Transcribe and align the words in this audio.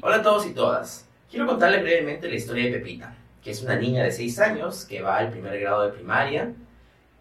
todos 0.00 0.46
y 0.46 0.54
todas. 0.54 1.06
Quiero 1.30 1.46
contarles 1.46 1.82
brevemente 1.82 2.28
la 2.28 2.34
historia 2.34 2.64
de 2.64 2.78
Pepita, 2.78 3.14
que 3.42 3.50
es 3.50 3.62
una 3.62 3.76
niña 3.76 4.02
de 4.02 4.10
6 4.10 4.38
años 4.40 4.84
que 4.84 5.02
va 5.02 5.18
al 5.18 5.30
primer 5.30 5.60
grado 5.60 5.82
de 5.82 5.92
primaria, 5.92 6.52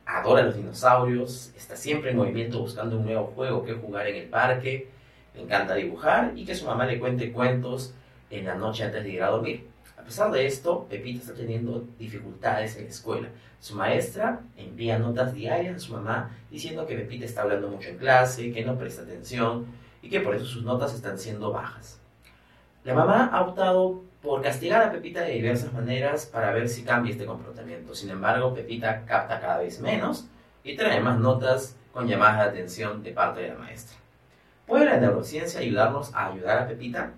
adora 0.05 0.44
los 0.44 0.55
dinosaurios, 0.55 1.52
está 1.55 1.76
siempre 1.76 2.12
en 2.12 2.18
movimiento 2.18 2.59
buscando 2.59 2.98
un 2.98 3.05
nuevo 3.05 3.27
juego 3.36 3.63
que 3.63 3.73
jugar 3.73 4.07
en 4.07 4.16
el 4.16 4.30
parque, 4.30 4.89
le 5.36 5.41
encanta 5.41 5.76
dibujar 5.76 6.34
y 6.36 6.45
que 6.45 6.55
su 6.55 6.66
mamá 6.66 6.86
le 6.86 7.00
cuente 7.00 7.31
cuentos 7.31 7.94
en 8.30 8.45
la 8.45 8.55
noche 8.55 8.84
antes 8.84 9.04
de 9.04 9.09
ir 9.09 9.23
a 9.23 9.30
dormir. 9.30 9.68
A 9.98 10.02
pesar 10.02 10.32
de 10.32 10.46
esto, 10.46 10.88
Pepita 10.89 11.20
está 11.20 11.34
teniendo 11.34 11.86
dificultades 12.00 12.75
en 12.77 12.86
la 12.86 12.89
escuela. 12.89 13.27
Su 13.59 13.75
maestra 13.75 14.39
envía 14.58 14.98
notas 14.98 15.34
diarias 15.34 15.75
a 15.75 15.80
su 15.80 15.94
mamá 15.94 16.31
diciendo 16.50 16.88
que 16.88 16.95
Pepita 16.95 17.25
está 17.25 17.44
hablando 17.44 17.67
mucho 17.67 17.89
en 17.89 17.98
clase, 17.98 18.52
que 18.52 18.66
no 18.66 18.77
presta 18.77 19.03
atención 19.03 19.67
y 20.02 20.09
que 20.09 20.22
por 20.22 20.36
eso 20.36 20.45
sus 20.45 20.64
notas 20.64 20.94
están 20.95 21.20
siendo 21.20 21.52
bajas. 21.52 21.98
La 22.89 22.95
mamá 22.95 23.29
ha 23.31 23.41
optado 23.41 24.02
por 24.20 24.41
castigar 24.41 24.81
a 24.81 24.91
Pepita 24.91 25.21
de 25.21 25.34
diversas 25.34 25.71
maneras 25.71 26.25
para 26.25 26.52
ver 26.52 26.67
si 26.67 26.81
cambia 26.81 27.11
este 27.11 27.27
comportamiento. 27.27 27.93
Sin 27.93 28.09
embargo, 28.09 28.52
Pepita 28.52 29.05
capta 29.05 29.39
cada 29.39 29.59
vez 29.59 29.80
menos 29.80 30.25
y 30.63 30.75
trae 30.75 30.99
más 30.99 31.20
notas 31.20 31.77
con 31.94 32.07
llamadas 32.07 32.45
de 32.45 32.49
atención 32.49 33.03
de 33.03 33.11
parte 33.11 33.41
de 33.41 33.49
la 33.49 33.59
maestra. 33.59 33.95
¿Puede 34.66 34.85
la 34.85 34.97
neurociencia 34.97 35.59
ayudarnos 35.59 36.16
a 36.16 36.31
ayudar 36.31 36.57
a 36.57 36.67
Pepita? 36.67 37.11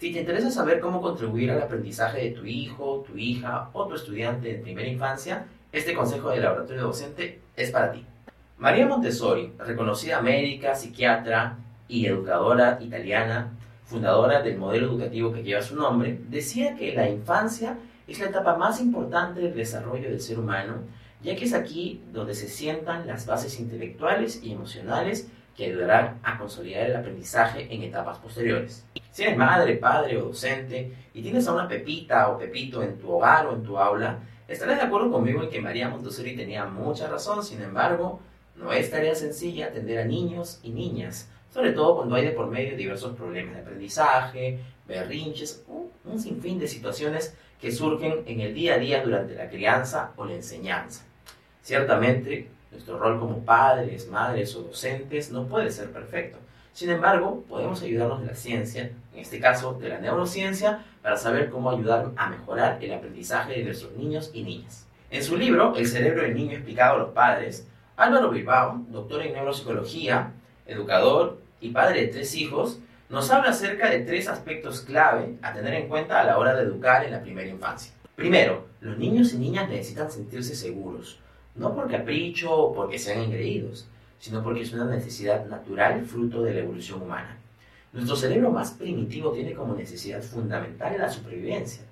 Si 0.00 0.12
te 0.12 0.18
interesa 0.18 0.50
saber 0.50 0.80
cómo 0.80 1.00
contribuir 1.00 1.52
al 1.52 1.62
aprendizaje 1.62 2.22
de 2.22 2.30
tu 2.32 2.44
hijo, 2.44 3.04
tu 3.06 3.16
hija 3.16 3.70
o 3.74 3.86
tu 3.86 3.94
estudiante 3.94 4.56
en 4.56 4.62
primera 4.62 4.88
infancia, 4.88 5.46
este 5.70 5.94
consejo 5.94 6.30
de 6.30 6.40
laboratorio 6.40 6.82
docente 6.82 7.42
es 7.54 7.70
para 7.70 7.92
ti. 7.92 8.04
María 8.58 8.88
Montessori, 8.88 9.52
reconocida 9.56 10.20
médica, 10.20 10.74
psiquiatra 10.74 11.58
y 11.86 12.06
educadora 12.06 12.78
italiana, 12.80 13.52
fundadora 13.86 14.42
del 14.42 14.58
modelo 14.58 14.88
educativo 14.88 15.32
que 15.32 15.42
lleva 15.42 15.62
su 15.62 15.76
nombre, 15.76 16.20
decía 16.28 16.74
que 16.74 16.92
la 16.92 17.08
infancia 17.08 17.78
es 18.06 18.18
la 18.18 18.26
etapa 18.26 18.56
más 18.56 18.80
importante 18.80 19.40
del 19.40 19.54
desarrollo 19.54 20.10
del 20.10 20.20
ser 20.20 20.38
humano, 20.38 20.74
ya 21.22 21.34
que 21.34 21.44
es 21.44 21.54
aquí 21.54 22.02
donde 22.12 22.34
se 22.34 22.48
sientan 22.48 23.06
las 23.06 23.26
bases 23.26 23.58
intelectuales 23.58 24.42
y 24.42 24.52
emocionales 24.52 25.30
que 25.56 25.66
ayudarán 25.66 26.18
a 26.22 26.36
consolidar 26.36 26.90
el 26.90 26.96
aprendizaje 26.96 27.72
en 27.74 27.82
etapas 27.82 28.18
posteriores. 28.18 28.84
Si 29.10 29.22
eres 29.22 29.36
madre, 29.36 29.76
padre 29.76 30.18
o 30.18 30.26
docente 30.26 30.92
y 31.14 31.22
tienes 31.22 31.48
a 31.48 31.54
una 31.54 31.68
pepita 31.68 32.28
o 32.28 32.38
pepito 32.38 32.82
en 32.82 32.98
tu 32.98 33.10
hogar 33.10 33.46
o 33.46 33.54
en 33.54 33.62
tu 33.62 33.78
aula, 33.78 34.18
estarás 34.46 34.76
de 34.76 34.82
acuerdo 34.82 35.10
conmigo 35.10 35.42
en 35.42 35.48
que 35.48 35.60
María 35.60 35.88
Montessori 35.88 36.36
tenía 36.36 36.66
mucha 36.66 37.08
razón, 37.08 37.42
sin 37.42 37.62
embargo, 37.62 38.20
no 38.56 38.72
es 38.72 38.90
tarea 38.90 39.14
sencilla 39.14 39.66
atender 39.66 39.98
a 39.98 40.04
niños 40.04 40.60
y 40.62 40.70
niñas, 40.70 41.30
sobre 41.50 41.72
todo 41.72 41.96
cuando 41.96 42.14
hay 42.16 42.24
de 42.24 42.32
por 42.32 42.48
medio 42.48 42.76
diversos 42.76 43.16
problemas 43.16 43.54
de 43.54 43.62
aprendizaje, 43.62 44.58
berrinches, 44.86 45.64
un 46.04 46.18
sinfín 46.18 46.58
de 46.58 46.68
situaciones 46.68 47.34
que 47.60 47.72
surgen 47.72 48.22
en 48.26 48.40
el 48.40 48.54
día 48.54 48.74
a 48.74 48.78
día 48.78 49.02
durante 49.02 49.34
la 49.34 49.48
crianza 49.48 50.12
o 50.16 50.24
la 50.24 50.34
enseñanza. 50.34 51.04
Ciertamente, 51.62 52.48
nuestro 52.70 52.98
rol 52.98 53.18
como 53.18 53.44
padres, 53.44 54.08
madres 54.08 54.54
o 54.54 54.62
docentes 54.62 55.32
no 55.32 55.46
puede 55.46 55.70
ser 55.70 55.90
perfecto. 55.90 56.38
Sin 56.72 56.90
embargo, 56.90 57.42
podemos 57.48 57.82
ayudarnos 57.82 58.20
de 58.20 58.26
la 58.26 58.34
ciencia, 58.34 58.92
en 59.14 59.18
este 59.18 59.40
caso 59.40 59.74
de 59.74 59.88
la 59.88 59.98
neurociencia, 59.98 60.84
para 61.02 61.16
saber 61.16 61.48
cómo 61.48 61.70
ayudar 61.70 62.12
a 62.16 62.28
mejorar 62.28 62.78
el 62.82 62.92
aprendizaje 62.92 63.54
de 63.54 63.64
nuestros 63.64 63.92
niños 63.92 64.30
y 64.34 64.42
niñas. 64.42 64.86
En 65.10 65.22
su 65.22 65.36
libro, 65.38 65.74
El 65.74 65.86
cerebro 65.86 66.22
del 66.22 66.34
niño 66.34 66.52
explicado 66.52 66.96
a 66.96 66.98
los 66.98 67.08
padres, 67.10 67.66
Álvaro 67.96 68.30
Bilbao, 68.30 68.84
doctor 68.90 69.22
en 69.22 69.32
neuropsicología, 69.32 70.32
educador 70.66 71.38
y 71.60 71.70
padre 71.70 72.02
de 72.02 72.08
tres 72.08 72.34
hijos, 72.34 72.78
nos 73.08 73.30
habla 73.30 73.50
acerca 73.50 73.88
de 73.88 74.00
tres 74.00 74.28
aspectos 74.28 74.80
clave 74.80 75.36
a 75.42 75.52
tener 75.52 75.74
en 75.74 75.88
cuenta 75.88 76.20
a 76.20 76.24
la 76.24 76.38
hora 76.38 76.54
de 76.54 76.64
educar 76.64 77.04
en 77.04 77.12
la 77.12 77.22
primera 77.22 77.48
infancia. 77.48 77.92
Primero, 78.16 78.66
los 78.80 78.98
niños 78.98 79.32
y 79.32 79.38
niñas 79.38 79.68
necesitan 79.68 80.10
sentirse 80.10 80.56
seguros, 80.56 81.18
no 81.54 81.74
por 81.74 81.90
capricho 81.90 82.52
o 82.52 82.74
porque 82.74 82.98
sean 82.98 83.22
engreídos, 83.22 83.86
sino 84.18 84.42
porque 84.42 84.62
es 84.62 84.72
una 84.72 84.86
necesidad 84.86 85.46
natural 85.46 86.04
fruto 86.04 86.42
de 86.42 86.54
la 86.54 86.60
evolución 86.60 87.02
humana. 87.02 87.36
Nuestro 87.92 88.16
cerebro 88.16 88.50
más 88.50 88.72
primitivo 88.72 89.32
tiene 89.32 89.54
como 89.54 89.74
necesidad 89.74 90.22
fundamental 90.22 90.96
la 90.98 91.10
supervivencia. 91.10 91.82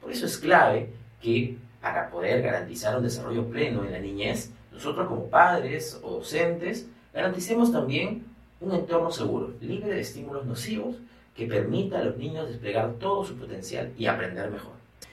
Por 0.00 0.10
eso 0.10 0.26
es 0.26 0.38
clave 0.38 0.90
que 1.20 1.56
para 1.80 2.10
poder 2.10 2.42
garantizar 2.42 2.96
un 2.96 3.04
desarrollo 3.04 3.46
pleno 3.46 3.84
en 3.84 3.92
la 3.92 3.98
niñez, 3.98 4.50
nosotros 4.72 5.06
como 5.06 5.26
padres 5.28 6.00
o 6.02 6.16
docentes 6.16 6.86
garanticemos 7.14 7.72
también 7.72 8.24
un 8.60 8.72
entorno 8.72 9.10
seguro, 9.10 9.54
libre 9.60 9.94
de 9.94 10.00
estímulos 10.00 10.44
nocivos, 10.44 10.96
que 11.34 11.46
permita 11.46 11.98
a 11.98 12.04
los 12.04 12.16
niños 12.16 12.48
desplegar 12.48 12.94
todo 12.94 13.24
su 13.24 13.36
potencial 13.36 13.92
y 13.96 14.06
aprender 14.06 14.50
mejor. 14.50 14.72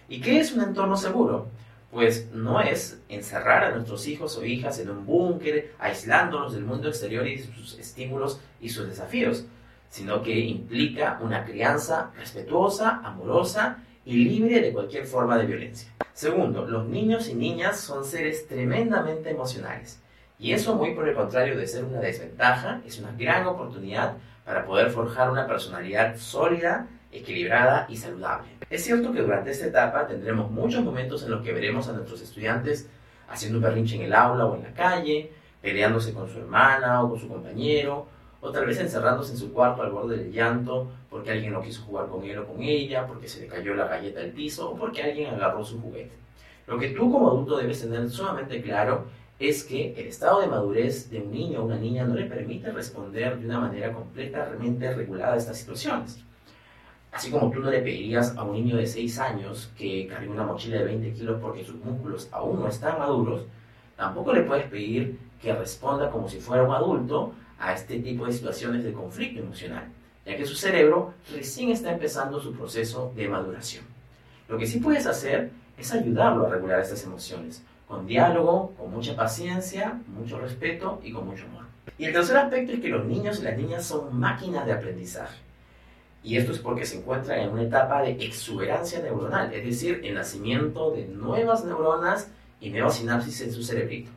¿Y 0.10 0.20
qué 0.20 0.40
es 0.40 0.52
un 0.52 0.62
entorno 0.62 0.98
seguro? 0.98 1.48
Pues 1.92 2.32
no 2.32 2.62
es 2.62 3.00
encerrar 3.10 3.64
a 3.64 3.72
nuestros 3.72 4.08
hijos 4.08 4.38
o 4.38 4.46
hijas 4.46 4.80
en 4.80 4.90
un 4.90 5.06
búnker, 5.06 5.74
aislándolos 5.80 6.54
del 6.54 6.64
mundo 6.64 6.88
exterior 6.88 7.28
y 7.28 7.40
sus 7.40 7.78
estímulos 7.78 8.40
y 8.62 8.70
sus 8.70 8.88
desafíos, 8.88 9.46
sino 9.90 10.22
que 10.22 10.40
implica 10.40 11.20
una 11.22 11.44
crianza 11.44 12.12
respetuosa, 12.18 13.02
amorosa 13.04 13.84
y 14.06 14.16
libre 14.24 14.62
de 14.62 14.72
cualquier 14.72 15.06
forma 15.06 15.38
de 15.38 15.48
violencia. 15.48 15.92
Segundo, 16.14 16.66
los 16.66 16.88
niños 16.88 17.28
y 17.28 17.36
niñas 17.36 17.80
son 17.80 18.06
seres 18.06 18.48
tremendamente 18.48 19.32
emocionales 19.32 20.01
y 20.42 20.54
eso, 20.54 20.74
muy 20.74 20.96
por 20.96 21.08
el 21.08 21.14
contrario 21.14 21.56
de 21.56 21.68
ser 21.68 21.84
una 21.84 22.00
desventaja, 22.00 22.82
es 22.84 22.98
una 22.98 23.12
gran 23.12 23.46
oportunidad 23.46 24.18
para 24.44 24.66
poder 24.66 24.90
forjar 24.90 25.30
una 25.30 25.46
personalidad 25.46 26.18
sólida, 26.18 26.88
equilibrada 27.12 27.86
y 27.88 27.96
saludable. 27.96 28.50
Es 28.68 28.84
cierto 28.84 29.14
que 29.14 29.22
durante 29.22 29.52
esta 29.52 29.68
etapa 29.68 30.08
tendremos 30.08 30.50
muchos 30.50 30.84
momentos 30.84 31.22
en 31.24 31.30
los 31.30 31.44
que 31.44 31.54
veremos 31.54 31.88
a 31.88 31.94
nuestros 31.94 32.22
estudiantes 32.22 32.90
haciendo 33.30 33.60
un 33.60 33.64
berrinche 33.66 33.98
en 33.98 34.02
el 34.02 34.16
aula 34.16 34.46
o 34.46 34.56
en 34.56 34.64
la 34.64 34.74
calle, 34.74 35.32
peleándose 35.62 36.12
con 36.12 36.28
su 36.28 36.40
hermana 36.40 37.04
o 37.04 37.12
con 37.12 37.20
su 37.20 37.28
compañero, 37.28 38.08
o 38.42 38.52
tal 38.52 38.66
vez 38.66 38.80
encerrándose 38.80 39.34
en 39.34 39.38
su 39.38 39.54
cuarto 39.54 39.84
al 39.84 39.92
borde 39.92 40.18
del 40.18 40.32
llanto 40.32 40.92
porque 41.08 41.30
alguien 41.30 41.54
no 41.54 41.62
quiso 41.62 41.84
jugar 41.84 42.08
con 42.08 42.24
él 42.24 42.40
o 42.40 42.48
con 42.48 42.64
ella, 42.64 43.06
porque 43.06 43.28
se 43.28 43.42
le 43.42 43.48
cayó 43.48 43.76
la 43.76 43.86
galleta 43.86 44.22
del 44.22 44.32
piso 44.32 44.72
o 44.72 44.76
porque 44.76 45.04
alguien 45.04 45.36
agarró 45.36 45.64
su 45.64 45.80
juguete. 45.80 46.14
Lo 46.66 46.80
que 46.80 46.90
tú 46.90 47.12
como 47.12 47.30
adulto 47.30 47.58
debes 47.58 47.80
tener 47.82 48.10
sumamente 48.10 48.60
claro 48.60 49.06
es 49.42 49.64
que 49.64 49.94
el 49.98 50.08
estado 50.08 50.42
de 50.42 50.48
madurez 50.48 51.10
de 51.10 51.20
un 51.20 51.32
niño 51.32 51.62
o 51.62 51.66
una 51.66 51.78
niña 51.78 52.04
no 52.06 52.14
le 52.14 52.26
permite 52.26 52.72
responder 52.72 53.40
de 53.40 53.48
una 53.48 53.60
manera 53.60 53.92
completamente 53.92 54.94
regulada 54.94 55.34
a 55.34 55.38
estas 55.38 55.58
situaciones. 55.58 56.24
Así 57.12 57.32
como 57.32 57.50
tú 57.50 57.60
no 57.60 57.72
le 57.72 57.80
pedirías 57.80 58.38
a 58.38 58.44
un 58.44 58.54
niño 58.54 58.78
de 58.78 58.86
6 58.86 59.20
años 59.20 59.72
que 59.76 60.08
cargue 60.08 60.30
una 60.30 60.44
mochila 60.44 60.78
de 60.78 60.86
20 60.86 61.14
kilos 61.14 61.42
porque 61.42 61.66
sus 61.66 61.76
músculos 61.84 62.30
aún 62.32 62.60
no 62.60 62.68
están 62.68 63.00
maduros, 63.00 63.42
tampoco 63.98 64.32
le 64.32 64.44
puedes 64.44 64.66
pedir 64.66 65.18
que 65.42 65.54
responda 65.54 66.12
como 66.12 66.30
si 66.30 66.40
fuera 66.40 66.64
un 66.64 66.74
adulto 66.74 67.34
a 67.60 67.74
este 67.74 68.00
tipo 68.00 68.28
de 68.28 68.34
situaciones 68.34 68.84
de 68.84 68.94
conflicto 68.94 69.40
emocional, 69.40 69.86
ya 70.24 70.38
que 70.38 70.46
su 70.46 70.56
cerebro 70.56 71.16
recién 71.34 71.72
está 71.72 71.92
empezando 71.92 72.40
su 72.40 72.54
proceso 72.54 73.12
de 73.16 73.28
maduración. 73.28 73.86
Lo 74.48 74.58
que 74.58 74.68
sí 74.68 74.80
puedes 74.80 75.08
hacer 75.08 75.50
es 75.78 75.92
ayudarlo 75.92 76.46
a 76.46 76.50
regular 76.50 76.80
estas 76.80 77.04
emociones, 77.04 77.64
con 77.92 78.08
diálogo, 78.08 78.74
con 78.78 78.90
mucha 78.90 79.18
paciencia, 79.18 80.00
mucho 80.08 80.40
respeto 80.40 81.02
y 81.04 81.12
con 81.12 81.28
mucho 81.28 81.46
amor. 81.46 81.66
Y 81.98 82.06
el 82.06 82.14
tercer 82.14 82.38
aspecto 82.38 82.72
es 82.72 82.80
que 82.80 82.88
los 82.88 83.06
niños 83.06 83.42
y 83.42 83.44
las 83.44 83.58
niñas 83.58 83.84
son 83.84 84.18
máquinas 84.18 84.66
de 84.66 84.72
aprendizaje. 84.72 85.38
Y 86.24 86.38
esto 86.38 86.54
es 86.54 86.60
porque 86.60 86.86
se 86.86 87.00
encuentran 87.00 87.40
en 87.42 87.50
una 87.50 87.64
etapa 87.64 88.02
de 88.02 88.12
exuberancia 88.12 89.00
neuronal, 89.00 89.54
es 89.54 89.66
decir, 89.66 90.00
el 90.06 90.14
nacimiento 90.14 90.92
de 90.92 91.06
nuevas 91.06 91.66
neuronas 91.66 92.32
y 92.62 92.70
nuevas 92.70 92.96
sinapsis 92.96 93.42
en 93.42 93.52
su 93.52 93.62
cerebrito. 93.62 94.10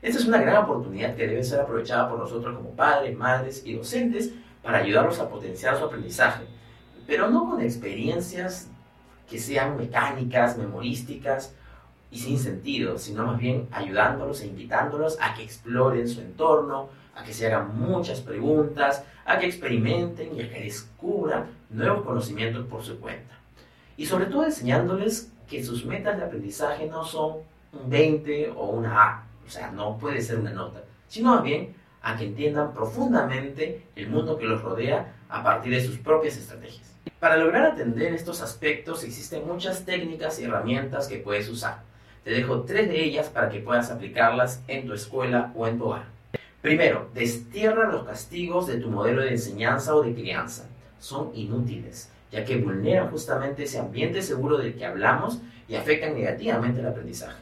Esta 0.00 0.18
es 0.18 0.26
una 0.26 0.40
gran 0.40 0.64
oportunidad 0.64 1.14
que 1.14 1.28
debe 1.28 1.44
ser 1.44 1.60
aprovechada 1.60 2.08
por 2.08 2.18
nosotros 2.18 2.56
como 2.56 2.70
padres, 2.70 3.16
madres 3.16 3.62
y 3.64 3.74
docentes 3.74 4.32
para 4.64 4.78
ayudarlos 4.78 5.20
a 5.20 5.28
potenciar 5.28 5.78
su 5.78 5.84
aprendizaje, 5.84 6.42
pero 7.06 7.30
no 7.30 7.48
con 7.48 7.60
experiencias 7.60 8.68
que 9.30 9.38
sean 9.38 9.76
mecánicas, 9.76 10.58
memorísticas 10.58 11.54
y 12.12 12.18
sin 12.18 12.38
sentido, 12.38 12.98
sino 12.98 13.26
más 13.26 13.38
bien 13.40 13.66
ayudándolos 13.72 14.42
e 14.42 14.46
invitándolos 14.46 15.16
a 15.20 15.34
que 15.34 15.42
exploren 15.42 16.06
su 16.06 16.20
entorno, 16.20 16.90
a 17.14 17.24
que 17.24 17.32
se 17.32 17.46
hagan 17.46 17.78
muchas 17.78 18.20
preguntas, 18.20 19.02
a 19.24 19.38
que 19.38 19.46
experimenten 19.46 20.36
y 20.36 20.42
a 20.42 20.50
que 20.50 20.60
descubran 20.60 21.46
nuevos 21.70 22.04
conocimientos 22.04 22.66
por 22.66 22.82
su 22.82 23.00
cuenta. 23.00 23.34
Y 23.96 24.04
sobre 24.04 24.26
todo 24.26 24.44
enseñándoles 24.44 25.32
que 25.48 25.64
sus 25.64 25.86
metas 25.86 26.18
de 26.18 26.24
aprendizaje 26.24 26.86
no 26.86 27.02
son 27.04 27.38
un 27.72 27.88
20 27.88 28.50
o 28.50 28.66
una 28.66 29.02
A, 29.02 29.26
o 29.46 29.50
sea, 29.50 29.70
no 29.70 29.96
puede 29.96 30.20
ser 30.20 30.38
una 30.38 30.50
nota, 30.50 30.82
sino 31.08 31.34
más 31.34 31.42
bien 31.42 31.74
a 32.02 32.16
que 32.16 32.26
entiendan 32.26 32.74
profundamente 32.74 33.86
el 33.96 34.08
mundo 34.10 34.36
que 34.36 34.44
los 34.44 34.60
rodea 34.60 35.14
a 35.30 35.42
partir 35.42 35.72
de 35.72 35.82
sus 35.82 35.96
propias 35.96 36.36
estrategias. 36.36 36.94
Para 37.18 37.38
lograr 37.38 37.64
atender 37.64 38.12
estos 38.12 38.42
aspectos 38.42 39.02
existen 39.02 39.46
muchas 39.46 39.86
técnicas 39.86 40.38
y 40.40 40.44
herramientas 40.44 41.08
que 41.08 41.18
puedes 41.18 41.48
usar. 41.48 41.91
Te 42.24 42.30
dejo 42.30 42.62
tres 42.62 42.88
de 42.88 43.04
ellas 43.04 43.28
para 43.28 43.48
que 43.48 43.60
puedas 43.60 43.90
aplicarlas 43.90 44.62
en 44.68 44.86
tu 44.86 44.92
escuela 44.92 45.52
o 45.56 45.66
en 45.66 45.78
tu 45.78 45.86
hogar. 45.86 46.06
Primero, 46.60 47.10
destierra 47.14 47.90
los 47.90 48.04
castigos 48.04 48.66
de 48.66 48.76
tu 48.76 48.88
modelo 48.88 49.22
de 49.22 49.30
enseñanza 49.30 49.94
o 49.94 50.02
de 50.02 50.14
crianza. 50.14 50.68
Son 50.98 51.32
inútiles 51.34 52.12
ya 52.32 52.44
que 52.44 52.56
vulneran 52.56 53.10
justamente 53.10 53.64
ese 53.64 53.78
ambiente 53.78 54.22
seguro 54.22 54.56
del 54.56 54.74
que 54.74 54.86
hablamos 54.86 55.38
y 55.68 55.76
afectan 55.76 56.14
negativamente 56.14 56.80
el 56.80 56.86
aprendizaje. 56.86 57.36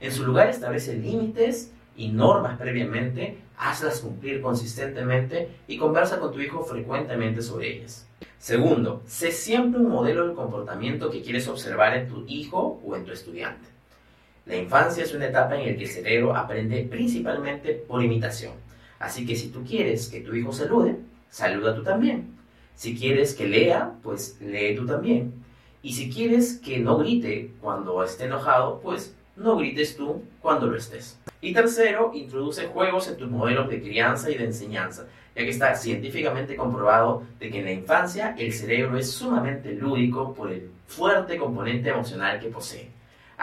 En 0.00 0.12
su 0.12 0.24
lugar 0.24 0.50
establece 0.50 0.94
límites 0.94 1.72
y 1.96 2.08
normas 2.08 2.58
previamente, 2.58 3.38
hazlas 3.56 4.00
cumplir 4.00 4.42
consistentemente 4.42 5.48
y 5.66 5.78
conversa 5.78 6.20
con 6.20 6.32
tu 6.32 6.40
hijo 6.40 6.62
frecuentemente 6.62 7.40
sobre 7.40 7.74
ellas. 7.74 8.06
Segundo, 8.38 9.02
sé 9.06 9.32
siempre 9.32 9.80
un 9.80 9.90
modelo 9.90 10.28
de 10.28 10.34
comportamiento 10.34 11.10
que 11.10 11.22
quieres 11.22 11.48
observar 11.48 11.96
en 11.96 12.08
tu 12.08 12.26
hijo 12.26 12.82
o 12.84 12.94
en 12.94 13.04
tu 13.04 13.12
estudiante. 13.12 13.73
La 14.46 14.56
infancia 14.56 15.02
es 15.02 15.14
una 15.14 15.28
etapa 15.28 15.56
en 15.56 15.70
la 15.70 15.76
que 15.76 15.84
el 15.84 15.90
cerebro 15.90 16.36
aprende 16.36 16.82
principalmente 16.82 17.72
por 17.72 18.04
imitación. 18.04 18.52
Así 18.98 19.24
que 19.24 19.36
si 19.36 19.48
tú 19.48 19.64
quieres 19.64 20.08
que 20.08 20.20
tu 20.20 20.34
hijo 20.34 20.52
salude, 20.52 20.96
saluda 21.30 21.74
tú 21.74 21.82
también. 21.82 22.36
Si 22.74 22.94
quieres 22.94 23.34
que 23.34 23.48
lea, 23.48 23.92
pues 24.02 24.36
lee 24.42 24.76
tú 24.76 24.84
también. 24.86 25.32
Y 25.80 25.94
si 25.94 26.10
quieres 26.10 26.58
que 26.58 26.78
no 26.78 26.98
grite 26.98 27.52
cuando 27.62 28.04
esté 28.04 28.24
enojado, 28.24 28.80
pues 28.80 29.14
no 29.36 29.56
grites 29.56 29.96
tú 29.96 30.22
cuando 30.40 30.66
lo 30.66 30.76
estés. 30.76 31.18
Y 31.40 31.54
tercero, 31.54 32.10
introduce 32.14 32.66
juegos 32.66 33.08
en 33.08 33.16
tus 33.16 33.30
modelos 33.30 33.70
de 33.70 33.80
crianza 33.80 34.30
y 34.30 34.36
de 34.36 34.44
enseñanza, 34.44 35.06
ya 35.34 35.42
que 35.42 35.50
está 35.50 35.74
científicamente 35.74 36.54
comprobado 36.54 37.22
de 37.40 37.50
que 37.50 37.60
en 37.60 37.64
la 37.64 37.72
infancia 37.72 38.34
el 38.38 38.52
cerebro 38.52 38.98
es 38.98 39.10
sumamente 39.10 39.72
lúdico 39.72 40.34
por 40.34 40.52
el 40.52 40.70
fuerte 40.86 41.38
componente 41.38 41.88
emocional 41.88 42.40
que 42.40 42.48
posee. 42.48 42.93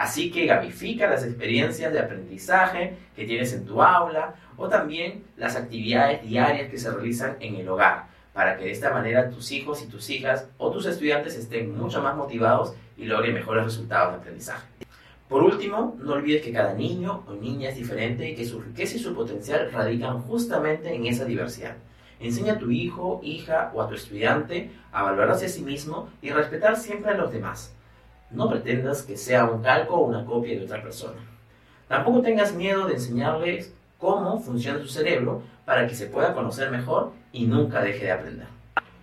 Así 0.02 0.32
que 0.32 0.46
gamifica 0.46 1.08
las 1.08 1.24
experiencias 1.24 1.92
de 1.92 2.00
aprendizaje 2.00 2.96
que 3.14 3.24
tienes 3.24 3.52
en 3.52 3.64
tu 3.64 3.80
aula 3.80 4.34
o 4.56 4.68
también 4.68 5.22
las 5.36 5.54
actividades 5.54 6.24
diarias 6.28 6.68
que 6.72 6.76
se 6.76 6.90
realizan 6.90 7.36
en 7.38 7.54
el 7.54 7.68
hogar, 7.68 8.06
para 8.32 8.56
que 8.56 8.64
de 8.64 8.72
esta 8.72 8.92
manera 8.92 9.30
tus 9.30 9.52
hijos 9.52 9.80
y 9.80 9.86
tus 9.86 10.10
hijas 10.10 10.48
o 10.58 10.72
tus 10.72 10.86
estudiantes 10.86 11.36
estén 11.36 11.78
mucho 11.78 12.02
más 12.02 12.16
motivados 12.16 12.74
y 12.96 13.04
logren 13.04 13.32
mejores 13.32 13.62
resultados 13.62 14.14
de 14.14 14.18
aprendizaje. 14.18 14.66
Por 15.28 15.44
último, 15.44 15.96
no 16.00 16.14
olvides 16.14 16.42
que 16.42 16.52
cada 16.52 16.74
niño 16.74 17.22
o 17.28 17.34
niña 17.34 17.68
es 17.68 17.76
diferente 17.76 18.28
y 18.28 18.34
que 18.34 18.44
su 18.44 18.60
riqueza 18.60 18.96
y 18.96 18.98
su 18.98 19.14
potencial 19.14 19.70
radican 19.70 20.20
justamente 20.22 20.92
en 20.92 21.06
esa 21.06 21.26
diversidad. 21.26 21.76
Enseña 22.18 22.54
a 22.54 22.58
tu 22.58 22.72
hijo, 22.72 23.20
hija 23.22 23.70
o 23.72 23.80
a 23.80 23.88
tu 23.88 23.94
estudiante 23.94 24.72
a 24.90 25.04
valorarse 25.04 25.46
a 25.46 25.48
sí 25.48 25.62
mismo 25.62 26.08
y 26.20 26.30
respetar 26.30 26.76
siempre 26.76 27.12
a 27.12 27.16
los 27.16 27.32
demás. 27.32 27.76
No 28.32 28.48
pretendas 28.48 29.02
que 29.02 29.16
sea 29.16 29.44
un 29.44 29.62
calco 29.62 29.94
o 29.94 30.06
una 30.06 30.24
copia 30.24 30.58
de 30.58 30.64
otra 30.64 30.82
persona. 30.82 31.18
Tampoco 31.88 32.22
tengas 32.22 32.54
miedo 32.54 32.86
de 32.86 32.94
enseñarles 32.94 33.72
cómo 33.98 34.40
funciona 34.40 34.78
su 34.80 34.88
cerebro 34.88 35.42
para 35.64 35.86
que 35.86 35.94
se 35.94 36.06
pueda 36.06 36.34
conocer 36.34 36.70
mejor 36.70 37.12
y 37.32 37.46
nunca 37.46 37.82
deje 37.82 38.06
de 38.06 38.12
aprender. 38.12 38.46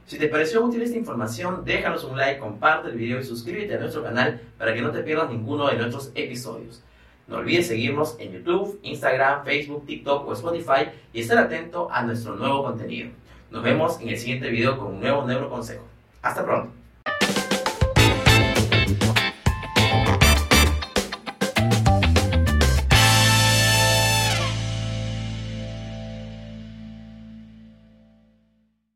Si 0.08 0.18
te 0.18 0.28
pareció 0.28 0.66
útil 0.66 0.82
esta 0.82 0.98
información, 0.98 1.64
déjanos 1.64 2.04
un 2.04 2.18
like, 2.18 2.40
comparte 2.40 2.90
el 2.90 2.98
video 2.98 3.20
y 3.20 3.24
suscríbete 3.24 3.76
a 3.76 3.80
nuestro 3.80 4.04
canal 4.04 4.42
para 4.58 4.74
que 4.74 4.82
no 4.82 4.90
te 4.90 5.04
pierdas 5.04 5.30
ninguno 5.30 5.68
de 5.68 5.78
nuestros 5.78 6.12
episodios. 6.16 6.82
No 7.28 7.38
olvides 7.38 7.68
seguirnos 7.68 8.16
en 8.18 8.32
YouTube, 8.32 8.80
Instagram, 8.82 9.46
Facebook, 9.46 9.86
TikTok 9.86 10.28
o 10.28 10.34
Spotify 10.34 10.90
y 11.14 11.22
estar 11.22 11.38
atento 11.38 11.90
a 11.92 12.02
nuestro 12.02 12.36
nuevo 12.36 12.64
contenido. 12.64 13.12
Nos 13.52 13.62
vemos 13.62 14.02
en 14.02 14.10
el 14.10 14.18
siguiente 14.18 14.50
video 14.50 14.80
con 14.80 14.96
un 14.96 15.00
nuevo 15.00 15.24
neuroconsejo. 15.28 15.86
Hasta 16.24 16.44
pronto. 16.44 16.72